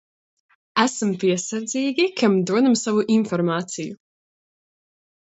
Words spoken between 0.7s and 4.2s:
Esam piesardzīgi, kam dodam savu informāciju.